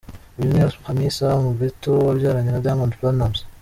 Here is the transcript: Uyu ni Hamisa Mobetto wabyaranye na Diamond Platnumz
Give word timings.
Uyu 0.37 0.49
ni 0.51 0.61
Hamisa 0.87 1.27
Mobetto 1.45 1.91
wabyaranye 2.07 2.49
na 2.51 2.63
Diamond 2.63 2.93
Platnumz 2.99 3.39